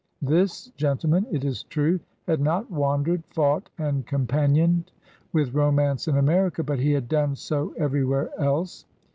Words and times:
This 0.23 0.71
gentleman, 0.77 1.27
it 1.29 1.45
is 1.45 1.61
true, 1.61 1.99
had 2.25 2.41
not 2.41 2.71
wandered, 2.71 3.21
fought, 3.29 3.69
and 3.77 4.03
companioned 4.03 4.91
with 5.31 5.53
romance 5.53 6.07
in 6.07 6.17
America, 6.17 6.63
but 6.63 6.79
he 6.79 6.93
had 6.93 7.07
done 7.07 7.35
so 7.35 7.75
everywhere 7.77 8.31
else. 8.39 8.85